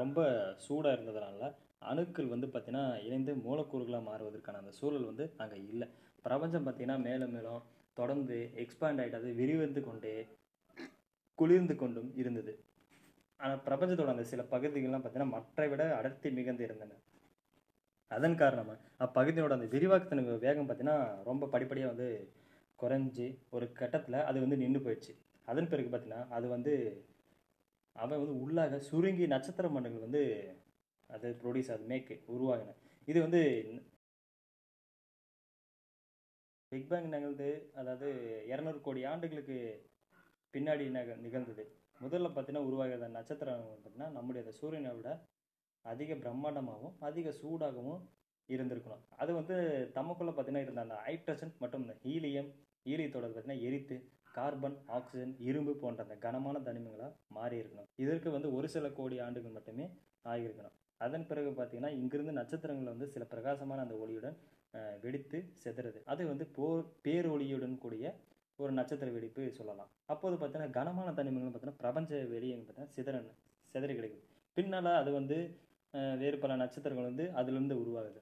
ரொம்ப 0.01 0.19
சூடாக 0.67 0.97
இருந்ததுனால 0.97 1.49
அணுக்கள் 1.93 2.33
வந்து 2.35 2.47
பார்த்திங்கன்னா 2.53 2.85
இணைந்து 3.07 3.33
மூலக்கூறுகளாக 3.47 4.05
மாறுவதற்கான 4.11 4.61
அந்த 4.63 4.73
சூழல் 4.81 5.09
வந்து 5.11 5.25
அங்கே 5.43 5.59
இல்லை. 5.73 5.89
பிரபஞ்சம் 6.27 6.65
பார்த்திங்கன்னா 6.67 6.99
மேலும் 7.07 7.35
மேலும் 7.37 7.65
தொடர்ந்து 7.99 8.37
எக்ஸ்பேண்ட் 8.63 9.01
ஆகிட்டு 9.03 9.21
அது 9.21 9.33
விரிவந்து 9.41 9.81
கொண்டே 9.89 10.15
குளிர்ந்து 11.39 11.75
கொண்டும் 11.83 12.11
இருந்தது. 12.23 12.53
ஆனால் 13.41 13.63
பிரபஞ்சத்தோட 13.67 14.11
அந்த 14.15 14.25
சில 14.33 14.43
பகுதிகள்லாம் 14.53 15.03
பார்த்தீங்கன்னா 15.05 15.35
மற்றை 15.37 15.67
விட 15.73 15.83
அடர்த்தி 15.99 16.29
மிகுந்து 16.39 16.65
இருந்தன. 16.67 16.99
அதன் 18.11 18.41
காரணமாக 18.43 18.81
அப்பகுதியோட 19.05 19.55
அந்த 19.59 19.69
விரிவாக்கத்தின் 19.75 20.25
வேகம் 20.47 20.69
பார்த்தீங்கன்னா 20.69 20.99
ரொம்ப 21.31 21.49
படிப்படியாக 21.55 21.93
வந்து 21.93 22.09
குறைஞ்சி 22.79 23.27
ஒரு 23.57 23.67
கட்டத்தில் 23.81 24.27
அது 24.29 24.39
வந்து 24.45 24.57
நின்று 24.63 24.81
போயிடுச்சு. 24.85 25.13
அதன் 25.49 25.71
பிறகு 25.73 25.89
பார்த்தீங்கன்னா 25.91 26.23
அது 26.37 26.47
வந்து 26.57 26.75
அவன் 27.97 28.21
வந்து 28.21 28.37
உள்ளாக 28.45 28.79
சுருங்கி 28.91 29.27
நட்சத்திர 29.33 29.67
மண்டங்கள் 29.75 30.07
வந்து 30.07 30.23
அது 31.11 31.29
ப்ரொடியூஸ் 31.43 31.73
அது 31.75 31.85
மேக் 31.93 32.13
உருவாகின. 32.35 32.75
இது 33.09 33.19
வந்து 33.27 33.43
பிக் 36.73 36.89
பேங் 36.91 37.11
நிகழ்ந்து 37.15 37.49
அதாவது 37.81 38.09
இரநூறு 38.53 38.79
கோடி 38.87 39.03
ஆண்டுகளுக்கு 39.11 39.59
பின்னாடி 40.55 40.85
நக 40.97 41.15
நிகழ்ந்தது. 41.27 41.65
முதல்ல 42.05 42.29
பார்த்தீங்கன்னா 42.33 42.67
உருவாகிற 42.69 43.09
நட்சத்திரம் 43.19 43.63
பார்த்தீங்கன்னா 43.71 44.09
நம்முடைய 44.17 44.43
அந்த 44.45 44.55
சூரியனை 44.61 44.93
விட 44.99 45.11
அதிக 45.85 46.15
பிரம்மாண்டமாகவும் 46.25 46.95
அதிக 47.09 47.33
சூடாகவும் 47.41 48.03
இருந்திருக்கணும். 48.49 49.03
அது 49.23 49.31
வந்து 49.39 49.55
தமக்குள்ளே 49.99 50.33
பார்த்தீங்கன்னா 50.33 50.65
இருந்த 50.67 50.81
அந்த 50.87 50.97
ஹைட்ரஜன் 51.07 51.53
மற்றும் 51.63 51.85
இந்த 51.85 51.95
ஹீலியம் 52.05 52.51
ஹீலியத்தோட 52.87 53.27
பார்த்தீங்கன்னா 53.27 53.65
எரித்து 53.69 53.97
கார்பன் 54.37 54.77
ஆக்சிஜன் 54.97 55.35
இரும்பு 55.49 55.73
போன்ற 55.83 56.01
அந்த 56.07 56.17
கனமான 56.25 56.61
தனிமங்களாக 56.69 57.13
மாறி 57.37 57.57
இருக்கணும் 57.63 57.89
இதற்கு 58.05 58.29
வந்து 58.37 58.49
ஒரு 58.57 58.69
சில 58.75 58.89
கோடி 58.99 59.17
ஆண்டுகள் 59.27 59.57
மட்டுமே 59.59 59.87
ஆகியிருக்கணும். 60.33 60.75
அதன் 61.01 61.27
பிறகு 61.31 61.51
பார்த்தீங்கன்னா 61.59 61.93
இங்கிருந்து 62.01 62.35
நட்சத்திரங்கள் 62.41 62.93
வந்து 62.95 63.07
சில 63.15 63.25
பிரகாசமான 63.33 63.83
அந்த 63.87 63.97
ஒளியுடன் 64.03 64.37
வெடித்து 65.05 65.39
செதுறது. 65.63 65.99
அது 66.13 66.23
வந்து 66.33 66.45
போர் 66.57 66.85
பேரொளியுடன் 67.07 67.77
கூடிய 67.85 68.07
ஒரு 68.59 68.73
நட்சத்திர 68.79 69.11
வெடிப்பு 69.15 69.43
சொல்லலாம். 69.59 69.91
அப்போது 70.13 70.35
பார்த்தீங்கன்னா 70.41 70.77
கனமான 70.79 71.09
தனிமங்கள் 71.19 71.53
பார்த்தீங்கன்னா 71.53 71.83
பிரபஞ்ச 71.85 72.21
வெளியே 72.35 72.55
பார்த்தீங்கன்னா 72.57 72.95
சிதற 72.97 73.17
சிதறி 73.75 73.95
கிடைக்குது. 73.99 74.25
பின்னால் 74.57 74.91
அது 75.03 75.11
வந்து 75.21 75.37
வேறு 76.23 76.37
பல 76.45 76.53
நட்சத்திரங்கள் 76.63 77.11
வந்து 77.11 77.25
அதுலேருந்து 77.41 77.77
உருவாகுது. 77.83 78.21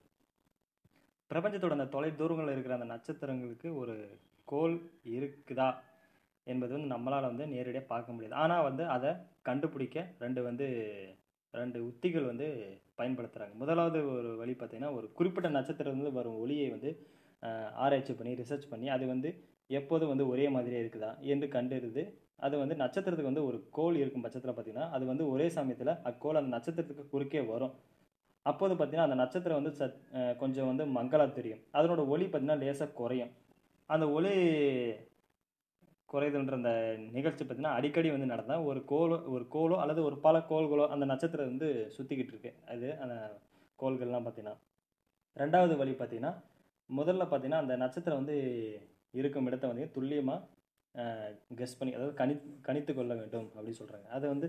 பிரபஞ்சத்தோட 1.31 1.75
அந்த 1.79 1.89
தொலை 1.95 2.11
தூரங்களில் 2.21 2.55
இருக்கிற 2.55 2.75
அந்த 2.79 2.89
நட்சத்திரங்களுக்கு 2.95 3.69
ஒரு 3.83 3.95
கோல் 4.49 4.77
இருக்குதா 5.17 5.69
என்பது 6.47 6.73
வந்து 6.77 6.93
நம்மளால் 6.95 7.31
வந்து 7.31 7.45
நேரடியாக 7.55 7.87
பார்க்க 7.93 8.15
முடியாது. 8.15 8.37
ஆனால் 8.43 8.67
வந்து 8.69 8.85
அதை 8.97 9.11
கண்டுபிடிக்க 9.49 9.99
ரெண்டு 10.25 10.41
வந்து 10.49 10.67
ரெண்டு 11.55 11.79
உத்திகள் 11.89 12.29
வந்து 12.31 12.47
பயன்படுத்துகிறாங்க 12.99 13.55
முதலாவது 13.62 13.99
ஒரு 14.17 14.31
வழி 14.41 14.55
பார்த்திங்கன்னா 14.55 14.93
ஒரு 14.99 15.07
குறிப்பிட்ட 15.19 15.49
நட்சத்திரத்திலிருந்து 15.57 16.19
வரும் 16.19 16.39
ஒளியை 16.45 16.69
வந்து 16.75 16.91
ஆராய்ச்சி 17.85 18.12
பண்ணி 18.19 18.33
ரிசர்ச் 18.43 18.71
பண்ணி 18.73 18.89
அது 18.97 19.05
வந்து 19.15 19.31
எப்போதும் 19.79 20.12
வந்து 20.12 20.25
ஒரே 20.33 20.47
மாதிரியே 20.55 20.81
இருக்குதா 20.83 21.11
என்று 21.33 21.47
கண்டறிது 21.57 22.02
அது 22.47 22.55
வந்து 22.62 22.75
நட்சத்திரத்துக்கு 22.83 23.31
வந்து 23.31 23.45
ஒரு 23.49 23.59
கோல் 23.76 23.97
இருக்கும் 24.02 24.25
பட்சத்தில் 24.25 24.52
பார்த்தீங்கன்னா 24.55 24.87
அது 24.97 25.05
வந்து 25.11 25.25
ஒரே 25.35 25.47
சமயத்தில் 25.57 25.93
அக்கோல் 26.11 26.38
அந்த 26.41 26.50
நட்சத்திரத்துக்கு 26.57 27.05
குறுக்கே 27.12 27.43
வரும். 27.52 27.75
அப்போது 28.47 28.73
பார்த்தீங்கன்னா 28.75 29.09
அந்த 29.09 29.19
நட்சத்திரம் 29.23 29.61
வந்து 29.61 29.73
சத் 29.81 29.99
கொஞ்சம் 30.41 30.69
வந்து 30.71 30.85
மங்களாக 30.97 31.31
தெரியும். 31.38 31.61
அதனோட 31.79 32.02
ஒளி 32.14 32.25
பார்த்தீங்கன்னா 32.26 32.61
லேசாக 32.62 32.97
குறையும். 33.00 33.33
அந்த 33.91 34.05
ஒளி 34.17 34.33
குறையுதுன்ற 36.09 36.55
அந்த 36.61 36.73
நிகழ்ச்சி 37.19 37.43
பார்த்தீங்கன்னா 37.43 37.76
அடிக்கடி 37.79 38.09
வந்து 38.14 38.33
நடந்தால் 38.33 38.64
ஒரு 38.71 38.81
கோலோ 38.93 39.17
ஒரு 39.35 39.45
கோலோ 39.55 39.76
அல்லது 39.83 40.00
ஒரு 40.09 40.17
பல 40.26 40.38
கோள்களோ 40.50 40.87
அந்த 40.95 41.05
நட்சத்திரம் 41.12 41.50
வந்து 41.52 41.69
சுற்றிக்கிட்டு 41.97 42.35
இருக்கு. 42.35 42.52
அது 42.73 42.88
அந்த 43.05 43.17
கோள்கள்லாம் 43.79 44.26
பார்த்தீங்கன்னா 44.26 44.57
ரெண்டாவது 45.37 45.76
வழி 45.83 45.95
பார்த்தீங்கன்னா 46.00 46.33
முதல்ல 46.91 47.25
பார்த்தீங்கன்னா 47.29 47.62
அந்த 47.64 47.75
நட்சத்திரம் 47.85 48.21
வந்து 48.23 48.37
இருக்கும் 49.14 49.47
இடத்த 49.47 49.66
வந்து 49.66 49.90
துல்லியமாக 49.90 50.40
கெஸ் 51.57 51.78
பண்ணி 51.78 51.95
அதாவது 51.95 52.14
கணி 52.19 52.35
கணித்து 52.62 52.95
கொள்ள 52.95 53.14
வேண்டும் 53.14 53.49
அப்படின்னு 53.54 53.81
சொல்கிறாங்க 53.81 54.07
அதை 54.09 54.28
வந்து 54.28 54.49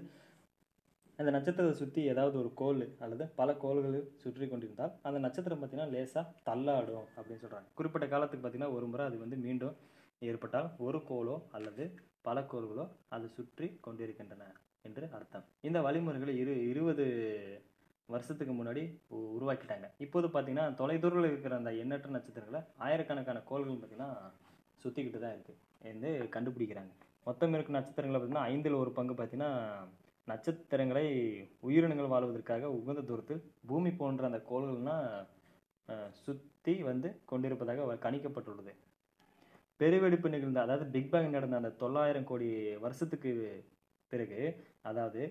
அந்த 1.20 1.32
நட்சத்திரத்தை 1.32 1.76
சுற்றி 1.78 2.02
ஏதாவது 2.04 2.40
ஒரு 2.40 2.54
கோள் 2.54 2.90
அல்லது 3.00 3.28
பல 3.36 3.54
கோள்கள் 3.56 3.98
சுற்றி 4.16 4.48
கொண்டிருந்தால் 4.48 4.94
அந்த 5.02 5.20
நட்சத்திரம் 5.20 5.60
பார்த்தீங்கன்னா 5.62 5.90
லேசாக 5.90 6.32
தள்ளாடும் 6.46 7.08
அப்படின்னு 7.18 7.44
சொல்கிறாங்க 7.44 7.68
குறிப்பிட்ட 7.74 8.08
காலத்துக்கு 8.08 8.44
பார்த்தீங்கன்னா 8.44 8.74
ஒரு 8.74 8.88
முறை 8.88 9.06
அது 9.06 9.18
வந்து 9.18 9.38
மீண்டும் 9.38 9.76
ஏற்பட்டால் 10.22 10.70
ஒரு 10.78 10.98
கோளோ 11.10 11.42
அல்லது 11.52 11.86
பல 12.22 12.42
கோள்களோ 12.42 12.86
அதை 13.10 13.28
சுற்றி 13.30 13.78
கொண்டிருக்கின்றன 13.82 14.44
என்று 14.82 15.10
அர்த்தம். 15.14 15.46
இந்த 15.62 15.82
வழிமுறைகளை 15.82 16.38
இரு 16.38 16.70
இருபது 16.70 17.06
வருஷத்துக்கு 18.10 18.54
முன்னாடி 18.54 18.84
உ- 19.08 19.30
உருவாக்கிட்டாங்க. 19.36 19.88
இப்போது 19.98 20.28
பார்த்தீங்கன்னா 20.28 20.74
தொலைதூரில் 20.74 21.26
இருக்கிற 21.26 21.56
அந்த 21.56 21.74
எண்ணற்ற 21.74 22.10
நட்சத்திரங்களை 22.10 22.62
ஆயிரக்கணக்கான 22.78 23.42
கோள்கள் 23.42 23.76
பார்த்தீங்கன்னா 23.76 24.10
சுற்றிக்கிட்டு 24.84 25.20
தான் 25.24 25.36
இருக்குது 25.36 25.60
வந்து 25.88 26.12
கண்டுபிடிக்கிறாங்க. 26.36 26.92
மொத்தம் 27.28 27.54
இருக்கும் 27.56 27.78
நட்சத்திரங்களை 27.78 28.18
பார்த்தீங்கன்னா 28.20 28.48
ஐந்தில் 28.54 28.82
ஒரு 28.84 28.92
பங்கு 28.98 29.14
பார்த்தீங்கன்னா 29.20 29.52
நட்சத்திரங்களை 30.28 31.06
உயிரினங்கள் 31.68 32.14
வாழ்வதற்காக 32.14 32.70
உகந்த 32.80 33.02
தூரத்தில் 33.10 33.42
பூமி 33.70 33.92
போன்ற 34.02 34.26
அந்த 34.30 34.40
கோள்கள்னால் 34.50 35.08
சுற்றி 36.24 36.74
வந்து 36.90 37.08
கொண்டிருப்பதாக 37.32 37.98
கணிக்கப்பட்டுள்ளது. 38.06 38.74
பெருவெடிப்பு 39.80 40.28
நிகழ்ந்த 40.34 40.60
அதாவது 40.66 40.86
பிக் 40.94 41.10
பேங் 41.14 41.36
நடந்த 41.36 41.56
அந்த 41.62 41.72
தொள்ளாயிரம் 41.82 42.28
கோடி 42.30 42.50
வருஷத்துக்கு 42.86 43.32
பிறகு 44.12 44.42
அதாவது 44.90 45.22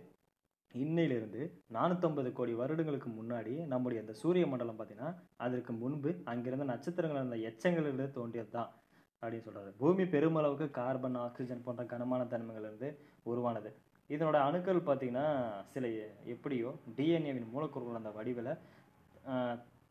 இன்னையிலிருந்து 0.75 1.43
நானூற்றம்பது 1.77 2.31
கோடி 2.33 2.53
வருடங்களுக்கு 2.61 3.09
முன்னாடி 3.11 3.55
நம்முடைய 3.73 4.03
அந்த 4.05 4.15
சூரிய 4.23 4.45
மண்டலம் 4.47 4.79
பார்த்தீங்கன்னா 4.79 5.11
அதற்கு 5.47 5.73
முன்பு 5.83 6.11
அங்கிருந்த 6.33 6.67
நட்சத்திரங்கள் 6.73 7.25
அந்த 7.25 7.39
எச்சங்களிலிருந்து 7.49 8.09
தோன்றியது 8.19 8.51
தான் 8.51 8.71
அப்படின்னு 9.23 9.47
சொல்கிறாரு 9.47 9.73
பூமி 9.79 10.05
பெருமளவுக்கு 10.05 10.67
கார்பன் 10.71 11.17
ஆக்சிஜன் 11.17 11.65
போன்ற 11.65 11.83
கனமான 11.85 12.23
தன்மைகளிலிருந்து 12.25 12.89
உருவானது. 13.27 13.71
இதனோட 14.11 14.39
அணுக்கள் 14.47 14.87
பார்த்தீங்கன்னா 14.87 15.27
சில 15.75 15.87
எப்படியோ 16.27 16.71
டிஎன்ஏவின் 16.97 17.53
மூலக்கூறுகள் 17.53 18.01
அந்த 18.01 18.11
வடிவில் 18.17 18.53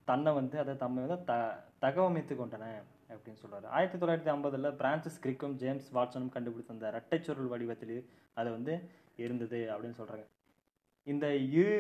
தன்னை 0.08 0.32
வந்து 0.34 0.56
அதை 0.60 0.74
தம்மை 0.76 1.02
வந்து 1.04 1.18
த 1.24 1.34
தகவமைத்து 1.80 2.34
கொண்டன 2.36 2.66
அப்படின்னு 3.10 3.42
சொல்கிறார் 3.42 3.66
ஆயிரத்தி 3.72 3.98
தொள்ளாயிரத்தி 3.98 4.32
ஐம்பதில் 4.32 4.70
பிரான்சிஸ் 4.78 5.22
கிரிக்கும் 5.24 5.56
ஜேம்ஸ் 5.56 5.90
வாட்சனும் 5.94 6.34
கண்டுபிடித்த 6.36 6.76
அந்த 6.76 6.86
இரட்டைச்சொருள் 6.88 7.52
வடிவத்தில் 7.54 7.98
அது 8.34 8.50
வந்து 8.52 8.74
இருந்தது 9.20 9.60
அப்படின்னு 9.74 10.00
சொல்கிறாங்க 10.00 10.26
இந்த 11.08 11.26
இரு 11.54 11.76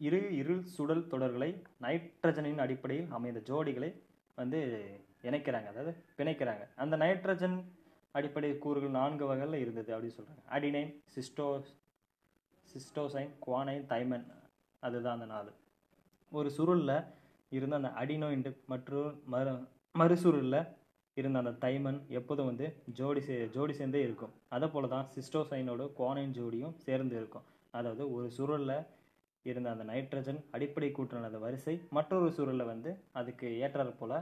இரு 0.00 0.20
இருள் 0.34 0.62
சுடல் 0.76 1.08
தொடர்களை 1.08 1.50
நைட்ரஜனின் 1.80 2.62
அடிப்படையில் 2.64 3.10
அமைந்த 3.10 3.40
ஜோடிகளை 3.48 3.90
வந்து 4.38 4.60
இணைக்கிறாங்க 5.28 5.68
அதாவது 5.72 5.92
பிணைக்கிறாங்க. 6.18 6.64
அந்த 6.82 6.94
நைட்ரஜன் 7.04 7.56
அடிப்படை 8.18 8.50
கூறுகள் 8.64 8.96
நான்கு 8.98 9.24
வகையில் 9.30 9.62
இருந்தது 9.62 9.90
அப்படின்னு 9.94 10.16
சொல்கிறாங்க 10.18 10.44
adenine 10.56 10.92
cyto 11.14 11.46
cytosine 12.68 13.32
guanine 13.44 13.84
thymine. 13.92 14.24
அதுதான் 14.82 15.16
அந்த 15.16 15.28
நாலு. 15.34 15.50
ஒரு 16.32 16.48
சுருளில் 16.56 16.96
இருந்த 17.52 17.74
அந்த 17.80 17.90
அடினோயின்டு 18.02 18.50
மற்றும் 18.72 19.10
மறு 19.32 19.52
மறுசுருளில் 20.00 20.60
இருந்த 21.16 21.38
அந்த 21.42 21.52
தைமன் 21.64 21.98
எப்போதும் 22.18 22.48
வந்து 22.50 22.66
ஜோடி 22.98 23.20
சே 23.26 23.34
ஜோடி 23.56 23.74
சேர்ந்தே 23.80 24.00
இருக்கும். 24.06 24.32
அதே 24.54 24.66
போல 24.66 24.86
தான் 24.94 25.06
சிஸ்டோசைனோட 25.16 25.82
குவானைன் 25.98 26.34
ஜோடியும் 26.38 26.74
சேர்ந்து 26.86 27.14
இருக்கும். 27.20 27.44
அதாவது 27.78 28.04
ஒரு 28.14 28.26
சுருளில் 28.36 28.76
இருந்த 29.46 29.68
அந்த 29.74 29.84
நைட்ரஜன் 29.92 30.40
அடிப்படை 30.56 30.88
கூற்றின 30.96 31.28
அந்த 31.30 31.40
வரிசை 31.44 31.74
மற்றொரு 31.96 32.28
சுருளில் 32.38 32.70
வந்து 32.72 32.90
அதுக்கு 33.20 33.48
ஏற்றாற் 33.64 33.92
போல் 33.98 34.16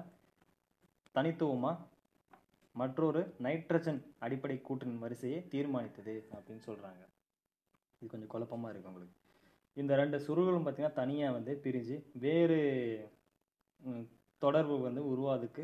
தனித்துவமாக 1.14 1.90
மற்றொரு 2.74 3.20
நைட்ரஜன் 3.46 4.00
அடிப்படை 4.24 4.56
கூற்றின் 4.68 5.02
வரிசையை 5.04 5.40
தீர்மானித்தது 5.52 6.14
அப்படின்னு 6.36 6.62
சொல்கிறாங்க 6.68 7.02
இது 8.00 8.10
கொஞ்சம் 8.12 8.32
குழப்பமாக 8.34 8.70
இருக்குது 8.72 8.92
உங்களுக்கு. 8.92 9.16
இந்த 9.76 9.92
ரெண்டு 10.00 10.16
சுருள்களும் 10.26 10.64
பார்த்தீங்கன்னா 10.64 11.00
தனியாக 11.02 11.36
வந்து 11.36 11.52
பிரிஞ்சு 11.64 11.96
வேறு 12.24 12.58
தொடர்பு 14.42 14.76
வந்து 14.86 15.02
உருவாதுக்கு 15.12 15.62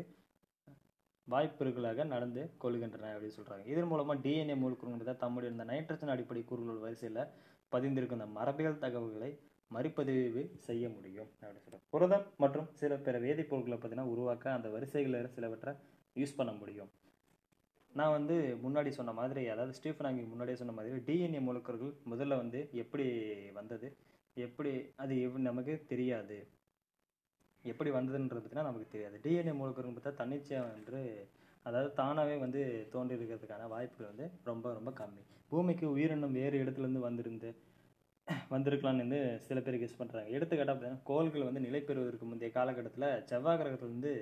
வாய்ப்புகளாக 1.27 2.05
நடந்து 2.13 2.43
கொள்கின்றன 2.63 3.11
அப்படின்னு 3.15 3.37
சொல்கிறாங்க 3.39 3.65
இதன் 3.71 3.89
மூலமாக 3.91 4.21
டிஎன்ஏ 4.25 4.55
மூலக்கூறுங்கிறத 4.61 5.15
தம்முடைய 5.23 5.53
இந்த 5.53 5.65
நைட்ரஜன் 5.71 6.13
அடிப்படை 6.13 6.41
கூறுகள் 6.51 6.83
வரிசையில் 6.85 7.21
பதிந்திருக்கும். 7.71 8.19
இந்த 8.21 8.29
மரபியல் 8.39 8.83
தகவல்களை 8.85 9.31
மறுபதிவு 9.71 10.43
செய்ய 10.67 10.85
முடியும் 10.89 11.29
அப்படின்னு 11.41 11.63
சொல்கிறாங்க 11.65 11.89
புரதம் 11.95 12.25
மற்றும் 12.43 12.67
சில 12.81 12.95
பிற 13.05 13.19
வேதிப்பொருட்களை 13.19 13.75
பார்த்தீங்கன்னா 13.75 14.11
உருவாக்க 14.13 14.51
அந்த 14.51 14.69
வரிசைகளில் 14.69 15.33
சிலவற்றை 15.35 15.73
யூஸ் 16.15 16.37
பண்ண 16.37 16.51
முடியும். 16.51 16.89
நான் 17.93 18.15
வந்து 18.17 18.35
முன்னாடி 18.63 18.89
சொன்ன 18.89 19.11
மாதிரி 19.19 19.41
அதாவது 19.47 19.73
ஸ்டீஃபன் 19.73 20.07
ஹாக்கிங் 20.07 20.31
முன்னாடியே 20.33 20.57
சொன்ன 20.57 20.73
மாதிரி 20.73 21.01
டிஎன்ஏ 21.09 21.41
மூலக்கர்கள் 21.47 21.93
முதல்ல 22.11 22.37
வந்து 22.37 22.59
எப்படி 22.73 23.05
வந்தது? 23.59 23.87
எப்படி 24.37 24.71
அது 24.95 25.13
எவ் 25.25 25.37
நமக்கு 25.49 25.73
தெரியாது. 25.87 26.37
எப்படி 27.63 27.89
வந்ததுன்றது 27.89 28.41
பற்றினா 28.43 28.67
நமக்கு 28.69 28.87
தெரியாது. 28.91 29.17
டிஎன்ஏ 29.23 29.53
மூலக்கர்கள் 29.61 29.95
பார்த்தா 29.95 30.19
தன்னிச்சையாக 30.21 30.75
என்று 30.77 31.01
அதாவது 31.65 31.89
தானாகவே 31.93 32.35
வந்து 32.37 32.61
தோன்றி 32.91 33.15
இருக்கிறதுக்கான 33.15 33.67
வாய்ப்புகள் 33.67 34.11
வந்து 34.11 34.25
ரொம்ப 34.43 34.73
ரொம்ப 34.73 34.91
கம்மி. 34.99 35.23
பூமிக்கு 35.51 35.85
உயிரினம் 35.95 36.37
வேறு 36.41 36.61
இடத்துலேருந்து 36.63 37.07
வந்திருந்து 37.07 37.49
வந்திருக்கலாம்னு 38.53 39.05
வந்து 39.05 39.21
சில 39.47 39.59
பேர் 39.65 39.81
கெஸ் 39.81 39.99
பண்ணுறாங்க 39.99 40.29
எடுத்துக்காட்டாக 40.35 40.73
பார்த்தீங்கன்னா 40.75 41.07
கோள்கள் 41.09 41.47
வந்து 41.47 41.65
நிலை 41.67 41.81
பெறுவதற்கு 41.87 42.29
முந்தைய 42.31 42.51
காலகட்டத்தில் 42.57 43.09
செவ்வாய் 43.31 43.59
கிரகத்தில் 43.61 43.93
வந்து 43.95 44.13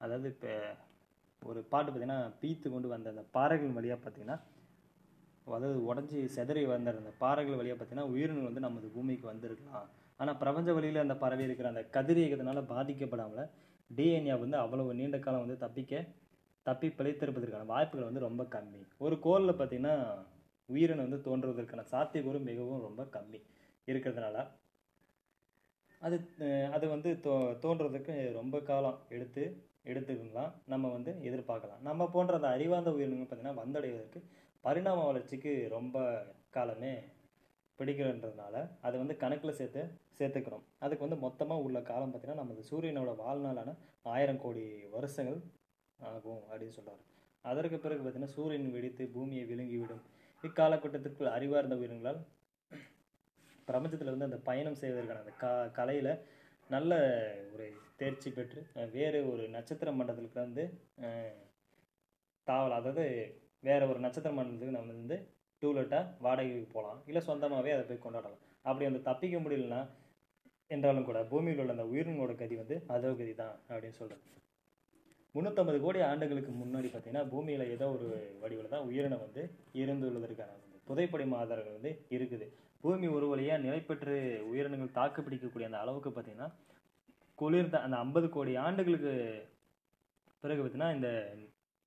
அதாவது 0.00 0.28
இப்போ 0.34 0.52
ஒரு 1.42 1.60
பாட்டு 1.72 1.88
பார்த்திங்கன்னா 1.90 2.20
பீத்து 2.40 2.68
கொண்டு 2.74 2.88
வந்த 2.94 3.12
அந்த 3.14 3.24
பாறைகள் 3.36 3.76
வழியாக 3.78 3.98
பார்த்திங்கன்னா 4.04 4.38
அதாவது 5.46 5.78
உடஞ்சி 5.88 6.20
செதறி 6.36 6.62
வந்த 6.72 6.92
அந்த 7.02 7.12
பாறைகள் 7.22 7.58
வழியாக 7.58 7.76
பார்த்தீங்கன்னா 7.78 8.10
உயிரினங்கள் 8.12 8.50
வந்து 8.50 8.66
நமது 8.66 8.86
பூமிக்கு 8.94 9.26
வந்திருக்கலாம். 9.32 9.86
ஆனால் 10.20 10.38
பிரபஞ்ச 10.42 10.70
வழியில் 10.76 11.04
அந்த 11.04 11.14
பறவை 11.22 11.44
இருக்கிற 11.46 11.68
அந்த 11.72 11.82
கதிரியக்கத்தினால 11.96 12.62
பாதிக்கப்படாமல் 12.72 13.50
டிஎன்ஏ 13.90 14.36
வந்து 14.44 14.56
அவ்வளவு 14.62 14.96
நீண்ட 15.00 15.18
காலம் 15.26 15.44
வந்து 15.44 15.58
தப்பிக்க 15.64 16.02
தப்பி 16.66 16.88
பிழைத்திருப்பதற்கான 16.98 17.68
வாய்ப்புகள் 17.72 18.08
வந்து 18.08 18.26
ரொம்ப 18.28 18.42
கம்மி. 18.54 18.80
ஒரு 19.06 19.16
கோளில் 19.26 19.58
பார்த்தீங்கன்னா 19.58 19.94
உயிரினம் 20.68 21.06
வந்து 21.06 21.20
தோன்றுவதற்கான 21.26 21.84
சாத்தியக்கூறு 21.92 22.38
மிகவும் 22.50 22.84
ரொம்ப 22.88 23.02
கம்மி 23.16 23.40
இருக்கிறதுனால. 23.88 24.36
அது 26.00 26.16
அது 26.76 26.86
வந்து 26.94 27.10
தோ 27.26 27.34
தோன்றதுக்கு 27.64 28.14
ரொம்ப 28.38 28.56
காலம் 28.70 28.98
எடுத்து 29.16 29.42
எடுத்துக்கலாம். 29.90 30.52
நம்ம 30.72 30.86
வந்து 30.96 31.12
எதிர்பார்க்கலாம். 31.28 31.82
நம்ம 31.88 32.06
போன்ற 32.14 32.34
அந்த 32.38 32.48
அறிவார்ந்த 32.56 32.90
உயிரினங்கள் 32.96 33.28
பார்த்தீங்கன்னா 33.28 33.60
வந்தடைவதற்கு 33.62 34.20
பரிணாம 34.64 35.04
வளர்ச்சிக்கு 35.08 35.52
ரொம்ப 35.76 35.96
காலமே 36.56 36.94
பிடிக்கிறன்றதுனால 37.78 38.54
அதை 38.86 38.96
வந்து 39.02 39.14
கணக்கில் 39.22 39.58
சேர்த்து 39.60 39.82
சேர்த்துக்கிறோம். 40.18 40.64
அதுக்கு 40.84 41.04
வந்து 41.06 41.18
மொத்தமாக 41.24 41.64
உள்ள 41.66 41.78
காலம் 41.90 42.12
பார்த்தீங்கன்னா 42.12 42.42
நமது 42.42 42.62
சூரியனோட 42.70 43.10
வாழ்நாளான 43.22 43.74
ஆயிரம் 44.14 44.42
கோடி 44.44 44.64
வருஷங்கள் 44.96 45.38
ஆகும் 45.98 46.42
அப்படின்னு 46.48 46.76
சொல்கிறார் 46.78 47.02
அதற்கு 47.44 47.78
பிறகு 47.84 48.00
பார்த்திங்கன்னா 48.00 48.36
சூரியன் 48.36 48.72
வெடித்து 48.76 49.04
பூமியை 49.16 49.44
விழுங்கிவிடும். 49.50 50.04
இக்காலகட்டத்திற்குள் 50.44 51.34
அறிவார்ந்த 51.36 51.76
உயிரினங்களால் 51.76 52.20
பிரபஞ்சத்தில் 53.68 54.12
வந்து 54.12 54.28
அந்த 54.28 54.38
பயணம் 54.44 54.80
செய்வதற்கான 54.80 55.20
அந்த 55.20 55.32
க 55.36 55.46
கலையில் 55.72 56.10
நல்ல 56.70 56.92
ஒரு 57.52 57.66
தேர்ச்சி 57.96 58.30
பெற்று 58.30 58.60
வேறு 58.92 59.18
ஒரு 59.32 59.48
நட்சத்திர 59.48 59.92
மண்டலத்துக்கு 59.92 60.40
வந்து 60.40 60.64
தாவல் 62.46 62.72
அதாவது 62.72 63.04
வேறு 63.60 63.88
ஒரு 63.88 64.00
நட்சத்திர 64.00 64.32
மண்டலத்துக்கு 64.32 64.76
நம்ம 64.76 64.94
வந்து 64.94 65.18
டூலெட்டாக 65.62 66.12
வாடகைக்கு 66.18 66.68
போகலாம் 66.72 67.00
இல்லை 67.06 67.22
சொந்தமாகவே 67.22 67.70
அதை 67.70 67.84
போய் 67.84 68.04
கொண்டாடலாம். 68.04 68.42
அப்படி 68.64 68.86
அந்த 68.86 68.98
தப்பிக்க 68.98 69.36
முடியலன்னா 69.38 69.80
என்றாலும் 70.70 71.04
கூட 71.04 71.18
பூமியில் 71.24 71.60
உள்ள 71.60 71.72
அந்த 71.72 71.84
உயிரினங்களோட 71.84 72.34
கதி 72.34 72.56
வந்து 72.56 72.76
அதோ 72.86 73.10
கதி 73.12 73.34
தான் 73.34 73.54
அப்படின்னு 73.68 73.98
சொல்கிறேன் 74.00 74.24
முந்நூற்றம்பது 75.36 75.78
கோடி 75.84 76.00
ஆண்டுகளுக்கு 76.10 76.52
முன்னாடி 76.60 76.88
பார்த்தீங்கன்னா 76.90 77.24
பூமியில் 77.32 77.64
ஏதோ 77.74 77.86
ஒரு 77.96 78.06
வடிவில் 78.42 78.72
தான் 78.74 78.86
உயிரினம் 78.88 79.24
வந்து 79.24 79.42
இருந்துள்ளதற்கான 79.82 80.54
வந்து 80.54 80.78
புதைப்படிம 80.88 81.36
ஆதாரங்கள் 81.40 81.76
வந்து 81.78 81.92
இருக்குது. 82.16 82.46
பூமி 82.84 83.06
ஒரு 83.16 83.26
வழியாக 83.32 83.62
நிலைப்பெற்று 83.64 84.16
உயிரினங்கள் 84.50 84.96
தாக்கு 84.98 85.20
பிடிக்கக்கூடிய 85.26 85.68
அந்த 85.68 85.78
அளவுக்கு 85.82 86.10
பார்த்தீங்கன்னா 86.10 86.48
குளிர்ந்த 87.38 87.76
அந்த 87.84 87.96
ஐம்பது 88.04 88.26
கோடி 88.36 88.52
ஆண்டுகளுக்கு 88.66 89.12
பிறகு 90.42 90.60
பார்த்தீங்கன்னா 90.60 90.90
இந்த 90.96 91.08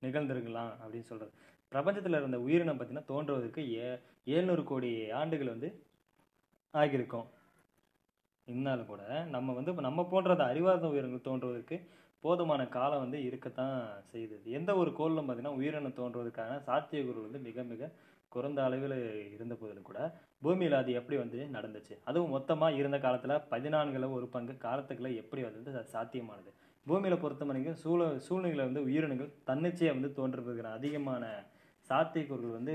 நிகழ்ந்திருக்கலாம் 0.02 0.72
அப்படின்னு 0.82 1.08
சொல்கிறது 1.10 1.32
பிரபஞ்சத்தில் 1.72 2.18
இருந்த 2.20 2.38
உயிரினம் 2.46 2.78
பார்த்தீங்கன்னா 2.78 3.10
தோன்றுவதற்கு 3.12 3.62
ஏ 3.76 3.88
ஏழ்நூறு 4.34 4.62
கோடி 4.70 4.90
ஆண்டுகள் 5.20 5.52
வந்து 5.54 5.68
ஆகியிருக்கும். 6.74 7.26
இருந்தாலும் 8.48 8.90
கூட 8.92 9.02
நம்ம 9.34 9.52
வந்து 9.56 9.70
இப்போ 9.72 9.84
நம்ம 9.88 10.04
போன்றத 10.12 10.44
அறிவார்ந்த 10.52 10.92
உயிரினங்கள் 10.92 11.28
தோன்றுவதற்கு 11.28 11.76
போதுமான 12.20 12.66
காலம் 12.66 12.98
வந்து 12.98 13.24
இருக்கத்தான் 13.24 14.02
செய்யுது. 14.12 14.42
எந்த 14.44 14.74
ஒரு 14.74 14.90
கோளிலும் 14.90 15.28
பார்த்தீங்கன்னா 15.28 15.54
உயிரினம் 15.54 15.92
தோன்றுவதற்கான 15.92 16.62
சாத்தியக்கூறு 16.66 17.20
வந்து 17.20 17.38
மிக 17.38 17.62
மிக 17.62 17.90
குறைந்த 18.28 18.64
அளவில் 18.64 19.32
இருந்த 19.32 19.54
போதிலும் 19.54 19.82
கூட 19.82 20.18
பூமியில் 20.42 20.72
அது 20.72 20.92
எப்படி 20.92 21.18
வந்து 21.18 21.48
நடந்துச்சு? 21.52 21.98
அதுவும் 22.04 22.30
மொத்தமாக 22.30 22.74
இருந்த 22.74 22.98
காலத்தில் 22.98 23.30
பதினான்குல 23.30 24.12
ஒரு 24.12 24.28
பங்கு 24.28 24.52
காலத்துக்குள்ள 24.52 25.14
எப்படி 25.14 25.42
வந்து 25.42 25.76
அது 25.76 25.88
சாத்தியமானது. 25.92 26.50
பூமியில் 26.86 27.18
பொறுத்த 27.18 27.44
வரைக்கும் 27.44 27.74
சூழ 27.74 28.18
சூழ்நிலை 28.18 28.64
வந்து 28.64 28.82
உயிரினங்கள் 28.82 29.32
தன்னிச்சையாக 29.44 30.00
வந்து 30.00 30.12
தோன்றுவதற்கான 30.14 30.72
அதிகமான 30.72 31.44
சாத்தியக்கூறுகள் 31.88 32.52
வந்து 32.52 32.74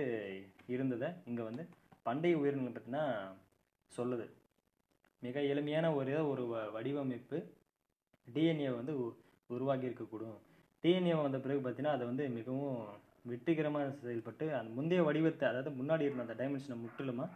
இருந்ததை 0.66 1.10
இங்கே 1.26 1.42
வந்து 1.42 1.68
பண்டைய 2.04 2.38
உயிரினங்கள் 2.38 2.74
பார்த்தீங்கன்னா 2.74 3.34
சொல்லுது. 3.98 4.30
மிக 5.20 5.42
எளிமையான 5.42 5.94
ஒரே 5.94 6.16
ஒரு 6.16 6.44
வ- 6.46 6.72
வடிவமைப்பு 6.72 7.44
டிஎன்ஏ 8.34 8.76
வந்து 8.76 9.06
உ- 9.06 9.16
உருவாகி 9.50 9.86
இருக்கக்கூடும் 9.90 10.38
டிஎன்ஏ 10.84 11.16
வந்த 11.18 11.38
பிறகு 11.44 11.60
பார்த்தீங்கன்னா 11.64 11.96
அது 11.98 12.04
வந்து 12.12 12.24
மிகவும் 12.38 12.78
வெற்றிகரமாக 13.32 13.94
செயல்பட்டு 14.02 14.46
அந்த 14.58 14.70
முந்தைய 14.78 15.04
வடிவத்தை 15.08 15.46
அதாவது 15.52 15.72
முன்னாடி 15.80 16.04
இருந்த 16.08 16.26
அந்த 16.26 16.36
டைமென்ஷனை 16.42 16.78
முற்றிலுமாக 16.82 17.30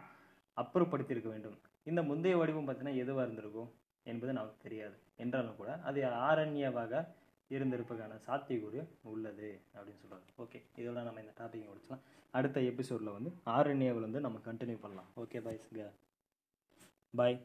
அப்புறப்படுத்தியிருக்க 0.56 1.28
வேண்டும். 1.34 1.56
இந்த 1.90 2.00
முந்தைய 2.10 2.34
வடிவம் 2.40 2.66
பார்த்தீங்கன்னா 2.66 3.00
எதுவாக 3.02 3.26
இருந்திருக்கும் 3.26 3.70
என்பது 4.06 4.32
நமக்கு 4.38 4.64
தெரியாது. 4.66 4.96
என்றாலும் 5.22 5.58
கூட 5.60 5.70
அது 5.88 6.00
ஆரண்யவாக 6.28 7.02
இருந்திருப்பதற்கான 7.50 8.18
சாத்தியக்கூறு 8.26 8.80
உள்ளது 9.12 9.48
அப்படின்னு 9.76 10.00
சொல்கிறாங்க 10.02 10.28
ஓகே 10.42 10.58
இதோட 10.80 10.98
நம்ம 11.08 11.22
இந்த 11.24 11.32
டாப்பிக்கை 11.40 11.68
முடிச்சலாம் 11.70 12.04
அடுத்த 12.38 12.60
எபிசோடில் 12.70 13.16
வந்து 13.16 13.30
ஆரண்யாவில் 13.56 14.06
வந்து 14.08 14.20
நம்ம 14.26 14.40
கண்டினியூ 14.48 14.78
பண்ணலாம். 14.84 15.08
Okay 15.22 15.40
boys 15.46 15.66
boy 17.14 17.38